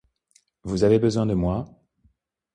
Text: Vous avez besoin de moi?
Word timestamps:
Vous 0.63 0.83
avez 0.83 0.97
besoin 0.97 1.27
de 1.27 1.35
moi? 1.35 1.67